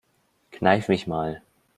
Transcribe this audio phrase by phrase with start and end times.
[0.51, 1.43] Kneif mich mal.